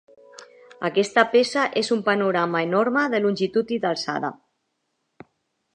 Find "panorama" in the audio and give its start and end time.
2.09-2.63